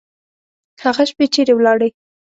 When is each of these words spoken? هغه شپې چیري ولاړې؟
هغه 0.83 1.03
شپې 1.09 1.25
چیري 1.33 1.53
ولاړې؟ 1.55 1.89